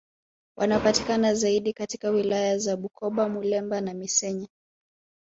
Wanapatikana 0.57 1.33
zaidi 1.33 1.73
katika 1.73 2.09
wilaya 2.09 2.57
za 2.57 2.77
Bukoba 2.77 3.29
Muleba 3.29 3.81
na 3.81 3.93
Missenyi 3.93 4.49